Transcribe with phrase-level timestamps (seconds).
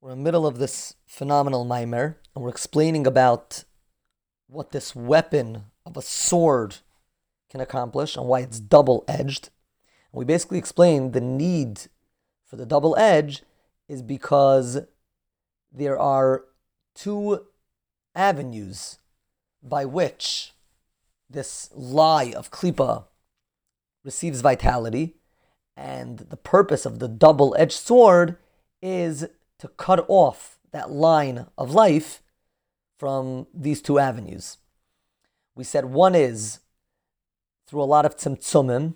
[0.00, 3.64] We're in the middle of this phenomenal maamer, and we're explaining about
[4.46, 6.76] what this weapon of a sword
[7.50, 9.48] can accomplish and why it's double edged.
[10.12, 11.82] We basically explained the need
[12.44, 13.42] for the double edge
[13.88, 14.80] is because
[15.72, 16.44] there are
[16.94, 17.46] two
[18.14, 18.98] avenues
[19.62, 20.52] by which
[21.28, 23.04] this lie of klipa
[24.04, 25.16] receives vitality,
[25.76, 28.36] and the purpose of the double edged sword
[28.80, 29.26] is
[29.58, 32.22] to cut off that line of life
[32.98, 34.58] from these two avenues.
[35.54, 36.60] We said one is
[37.66, 38.94] through a lot of tzimtzumim.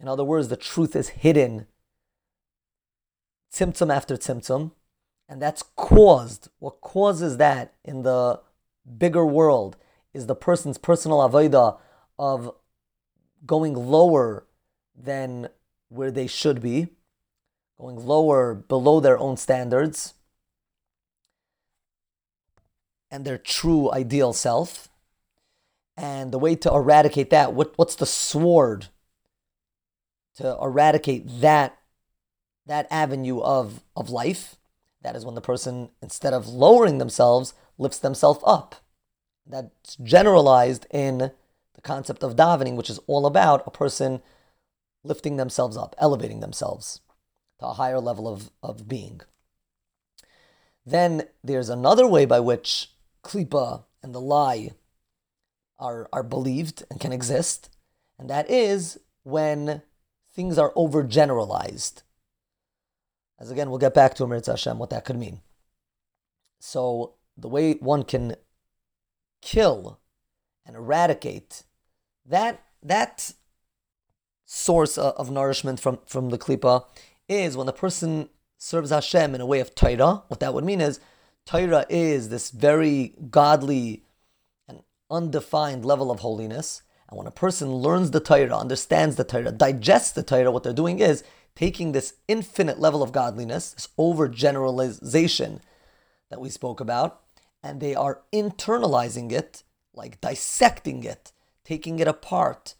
[0.00, 1.66] In other words, the truth is hidden
[3.52, 4.72] tzimtzum after tzimtzum,
[5.28, 6.48] and that's caused.
[6.58, 8.40] What causes that in the
[8.98, 9.76] bigger world
[10.12, 11.78] is the person's personal avodah
[12.18, 12.54] of
[13.46, 14.46] going lower
[14.96, 15.48] than
[15.88, 16.88] where they should be,
[17.78, 20.14] going lower below their own standards
[23.10, 24.88] and their true ideal self.
[25.96, 28.86] And the way to eradicate that, what, what's the sword
[30.36, 31.78] to eradicate that
[32.66, 34.56] that avenue of, of life?
[35.02, 38.76] That is when the person, instead of lowering themselves, lifts themselves up.
[39.46, 44.22] That's generalized in the concept of davening, which is all about a person
[45.04, 47.00] lifting themselves up, elevating themselves
[47.60, 49.20] to a higher level of, of being.
[50.86, 52.90] Then there's another way by which
[53.22, 54.70] klipa and the lie
[55.78, 57.70] are, are believed and can exist,
[58.18, 59.82] and that is when
[60.34, 62.02] things are overgeneralized.
[63.38, 65.40] As again, we'll get back to Amir Hashem, what that could mean.
[66.60, 68.36] So the way one can
[69.42, 70.00] kill
[70.64, 71.64] and eradicate
[72.24, 73.32] that that
[74.44, 76.84] source uh, of nourishment from, from the klipa
[77.28, 80.22] is when the person serves Hashem in a way of Torah.
[80.28, 81.00] What that would mean is
[81.46, 84.04] Torah is this very godly
[84.68, 86.82] and undefined level of holiness.
[87.08, 90.72] And when a person learns the Torah, understands the Torah, digests the Torah, what they're
[90.72, 91.22] doing is
[91.54, 95.60] taking this infinite level of godliness, this overgeneralization
[96.30, 97.20] that we spoke about,
[97.62, 99.62] and they are internalizing it,
[99.94, 101.32] like dissecting it,
[101.64, 102.74] taking it apart,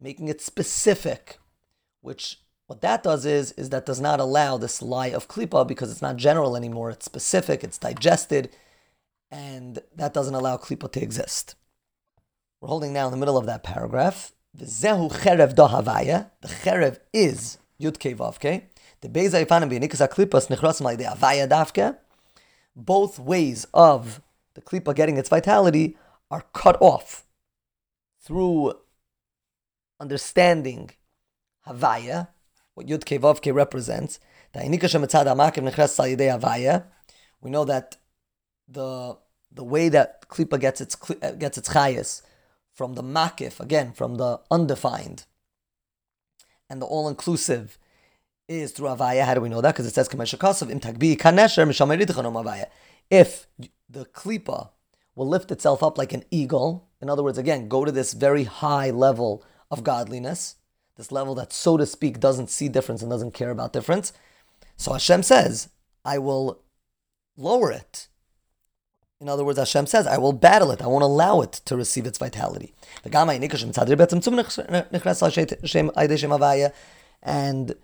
[0.00, 1.38] making it specific,
[2.00, 5.90] which what that does is, is that does not allow this lie of klipa because
[5.90, 6.90] it's not general anymore.
[6.90, 8.50] It's specific, it's digested,
[9.30, 11.54] and that doesn't allow klipa to exist.
[12.60, 14.32] We're holding now in the middle of that paragraph.
[14.52, 16.30] The Zehu cherev do havaya.
[16.40, 18.62] The cherev is yud ke vavke.
[19.00, 21.96] The beza ifanim b'nikas klipas nichras malide havaya davke.
[22.74, 24.22] Both ways of
[24.54, 25.96] the klipa getting its vitality
[26.30, 27.24] are cut off
[28.20, 28.72] through
[30.00, 30.90] understanding
[31.66, 32.28] havaya,
[32.76, 34.20] what Yud Ke Vav Ke represents.
[34.54, 34.68] We
[37.50, 37.96] know that
[38.68, 39.18] the
[39.50, 42.22] the way that klipa gets its uh, gets its chayas
[42.74, 45.24] from the makif again from the undefined
[46.68, 47.78] and the all inclusive
[48.48, 49.24] is through avaya.
[49.24, 49.72] How do we know that?
[49.72, 52.66] Because it says im tagbi kanesher
[53.10, 53.46] If
[53.88, 54.70] the klipa
[55.14, 58.44] will lift itself up like an eagle, in other words, again, go to this very
[58.44, 60.56] high level of godliness
[60.96, 64.12] this level that, so to speak, doesn't see difference and doesn't care about difference.
[64.76, 65.68] So Hashem says,
[66.04, 66.60] I will
[67.36, 68.08] lower it.
[69.20, 70.82] In other words, Hashem says, I will battle it.
[70.82, 72.74] I won't allow it to receive its vitality.
[77.22, 77.74] And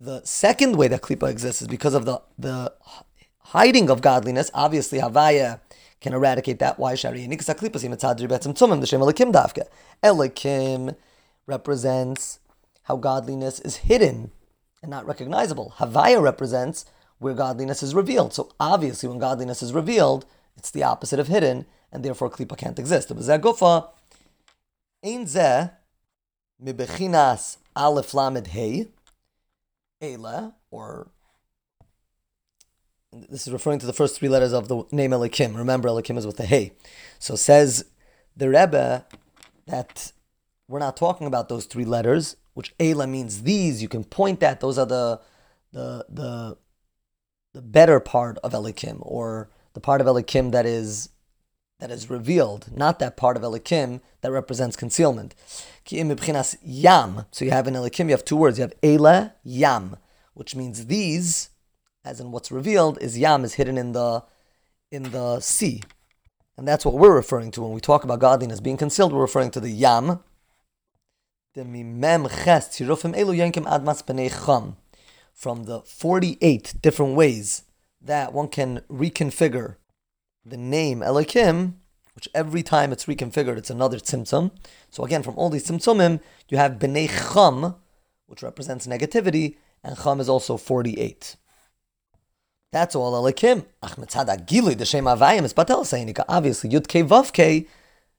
[0.00, 2.72] the second way that Klippa exists is because of the, the
[3.40, 4.50] hiding of godliness.
[4.54, 5.60] Obviously, Havaya
[6.00, 6.78] can eradicate that.
[6.78, 6.94] Why
[10.04, 10.96] Elikim
[11.46, 12.38] represents
[12.86, 14.30] how godliness is hidden
[14.80, 15.74] and not recognizable.
[15.78, 16.84] Havaya represents
[17.18, 18.32] where godliness is revealed.
[18.32, 20.24] So obviously, when godliness is revealed,
[20.56, 23.08] it's the opposite of hidden, and therefore klipa can't exist.
[23.08, 23.88] Gufa
[25.02, 25.70] ein ze
[26.62, 28.88] mibechinas aleph lamed hey
[30.00, 31.10] ela or
[33.12, 35.56] this is referring to the first three letters of the name Elikim.
[35.56, 36.72] Remember, Elikim is with the hey.
[37.18, 37.86] So says
[38.36, 39.06] the Rebbe
[39.66, 40.12] that
[40.68, 44.60] we're not talking about those three letters which Ela means these, you can point at.
[44.60, 45.20] Those are the
[45.72, 46.56] the the
[47.52, 51.10] the better part of Elikim, or the part of Elikim that is
[51.80, 55.34] that is revealed, not that part of Elikim that represents concealment.
[56.62, 57.26] Yam.
[57.30, 58.56] So you have in Elikim, you have two words.
[58.56, 59.98] You have Ela, Yam,
[60.32, 61.50] which means these,
[62.06, 64.24] as in what's revealed, is Yam is hidden in the
[64.90, 65.82] in the sea.
[66.56, 69.12] And that's what we're referring to when we talk about godliness being concealed.
[69.12, 70.20] We're referring to the Yam,
[75.32, 77.62] from the 48 different ways
[77.98, 79.76] that one can reconfigure
[80.44, 81.80] the name Elohim,
[82.14, 84.50] which every time it's reconfigured, it's another tzimtzum.
[84.90, 86.20] So again, from all these tzimtzumim,
[86.50, 87.76] you have b'nei chum,
[88.26, 91.36] which represents negativity, and chum is also 48.
[92.70, 93.64] That's all Elohim.
[93.82, 94.28] Obviously,
[96.70, 97.66] Yud Kei Vav Kei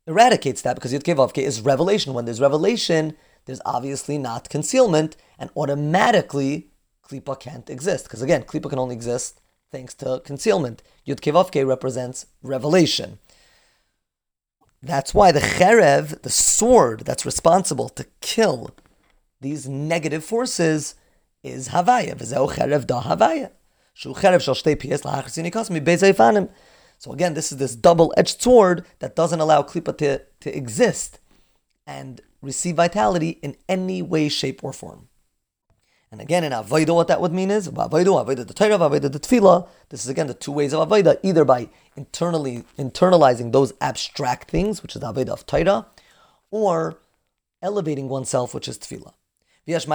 [0.08, 2.16] eradicates that because Yud Kei is revelation.
[2.16, 3.16] When there's revelation,
[3.48, 6.68] there's obviously not concealment, and automatically
[7.04, 8.04] Klipa can't exist.
[8.04, 9.42] Because again, Klipa can only exist
[9.72, 10.84] thanks to concealment.
[11.08, 13.20] Yud Kei Vav Kei represents revelation.
[14.84, 18.76] That's why the cherev, the sword that's responsible to kill
[19.40, 20.96] these negative forces,
[21.42, 22.16] is Havaya.
[22.16, 23.52] V'zeu cherev da Havaya.
[23.94, 26.50] Shu cherev shal shtei piyes bezeifanim.
[27.00, 31.20] So again, this is this double-edged sword that doesn't allow Klippa to, to exist
[31.86, 35.10] and receive vitality in any way, shape, or form.
[36.10, 39.20] And again, in Avodah, what that would mean is Avodah, Avodah the Torah, Avodah the
[39.20, 39.68] Tefillah.
[39.90, 41.68] This is again the two ways of Avodah, either by
[41.98, 45.88] internally internalizing those abstract things, which is the Avodah of Torah,
[46.50, 46.98] or
[47.62, 49.14] elevating oneself, which is Tefillah.
[49.66, 49.86] There's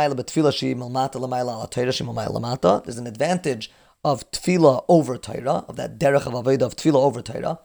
[2.98, 3.70] an advantage
[4.04, 7.60] of tefillah over Torah, of that derech of avodah of tefillah over Torah.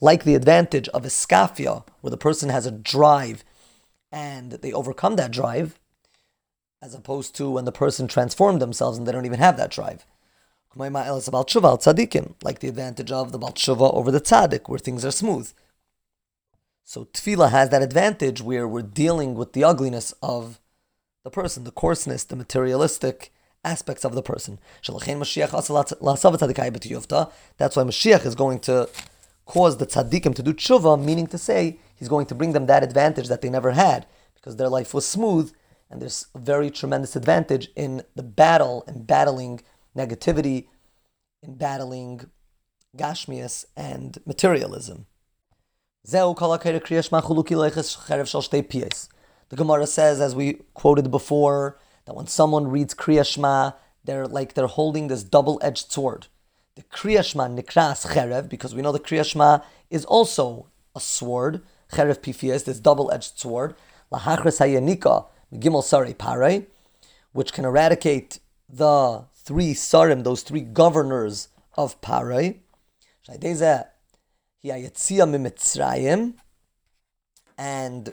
[0.00, 3.44] Like the advantage of iskafia, where the person has a drive
[4.10, 5.78] and they overcome that drive,
[6.80, 10.06] as opposed to when the person transformed themselves and they don't even have that drive.
[10.74, 15.52] Like the advantage of the Baltshuva over the tzaddik, where things are smooth.
[16.84, 20.60] So tefillah has that advantage where we're dealing with the ugliness of
[21.24, 23.32] the person, the coarseness, the materialistic
[23.64, 24.58] aspects of the person.
[24.82, 25.04] That's why
[27.84, 28.88] Mashiach is going to
[29.46, 32.82] cause the tzaddikim to do tshuva, meaning to say he's going to bring them that
[32.82, 35.52] advantage that they never had because their life was smooth
[35.92, 39.60] and there's a very tremendous advantage in the battle and battling
[39.94, 40.68] negativity,
[41.42, 42.30] in battling
[42.96, 45.06] gashmias and materialism.
[46.04, 46.34] The
[49.54, 53.72] Gemara says, as we quoted before, that when someone reads Kriya Shema,
[54.04, 56.26] they're like they're holding this double-edged sword.
[56.74, 59.60] The Kriya Shema nikras cherev, because we know the Kriya Shema
[59.90, 61.62] is also a sword.
[61.92, 63.74] Cherev pifias, this double-edged sword.
[64.12, 66.66] Lahachres hayanika gimel sari pare,
[67.32, 72.54] which can eradicate the three sarim, those three governors of pare.
[77.58, 78.12] And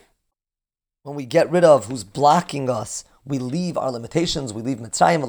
[1.04, 5.22] when we get rid of who's blocking us we leave our limitations, we leave Mitzrayim,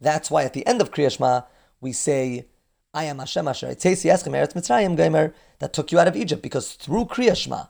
[0.00, 1.44] that's why at the end of Kriyashma,
[1.80, 2.46] we say,
[2.94, 7.06] I am Hashem Asher Eretz Mitzrayim Gaimer, that took you out of Egypt, because through
[7.06, 7.68] Kriyashma,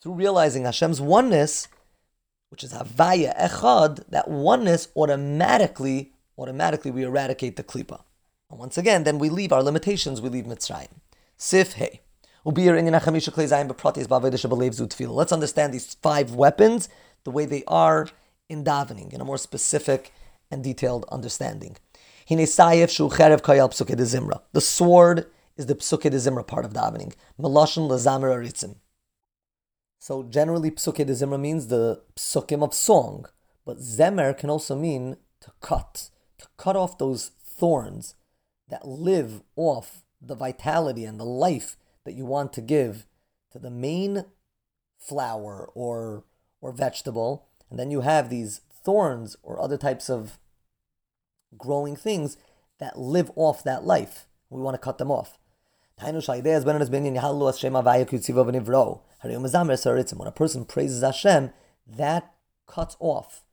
[0.00, 1.68] through realizing Hashem's oneness,
[2.50, 8.02] which is Havaya Echad, that oneness automatically, automatically we eradicate the Klipa.
[8.50, 10.88] And once again, then we leave our limitations, we leave Mitzrayim.
[11.36, 12.00] Sif Hey.
[12.44, 12.56] Let's
[15.32, 16.88] understand these five weapons
[17.24, 18.08] the way they are
[18.48, 20.12] in davening, in a more specific
[20.50, 21.76] and detailed understanding.
[22.28, 22.46] The
[24.60, 25.26] sword
[25.56, 27.14] is the psuke de zimra part of davening.
[30.00, 33.26] So generally, psuke de zimra means the psukim of song,
[33.64, 38.14] but zemer can also mean to cut, to cut off those thorns
[38.68, 43.06] that live off the vitality and the life that you want to give
[43.52, 44.24] to the main
[44.98, 46.24] flower or
[46.60, 50.38] or vegetable, and then you have these thorns or other types of
[51.56, 52.36] growing things
[52.78, 54.26] that live off that life.
[54.50, 55.38] We want to cut them off.
[56.00, 56.14] When
[60.28, 61.50] a person praises Hashem,
[61.86, 62.34] that
[62.66, 63.44] cuts off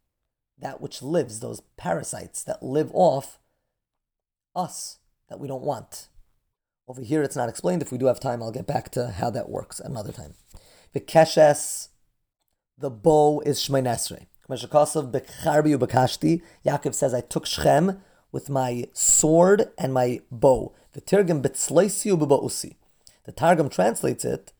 [0.58, 3.40] that which lives, those parasites that live off
[4.56, 6.08] us that we don't want.
[6.88, 7.82] Over here, it's not explained.
[7.82, 10.36] If we do have time, I'll get back to how that works another time.
[10.94, 11.90] The keshes
[12.78, 14.26] the bow is Shemoneh Esrei.
[16.66, 18.02] Yaakov says, I took Shechem
[18.32, 20.74] with my sword and my bow.
[20.94, 22.76] The Tirgum b'tzloisiu
[23.26, 24.54] The Targum translates it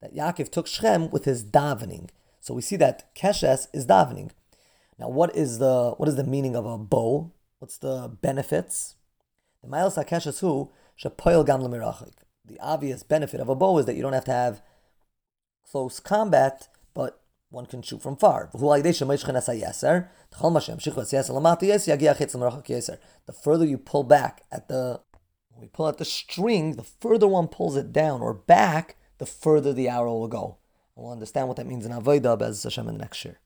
[0.00, 2.08] that Yaakov took Shechem with his davening.
[2.40, 4.30] So we see that Keshes is davening.
[4.98, 7.30] Now, what is the what is the meaning of a bow?
[7.58, 8.96] What's the benefits?
[9.62, 10.70] The Ma'il Keshes who
[12.46, 14.62] The obvious benefit of a bow is that you don't have to have
[15.70, 16.68] close combat,
[17.50, 18.50] one can shoot from far.
[23.26, 25.00] The further you pull back at the
[25.50, 29.26] when we pull at the string, the further one pulls it down or back, the
[29.26, 30.58] further the arrow will go.
[30.94, 33.40] we'll understand what that means in Avodah Bez Hashem in the next year.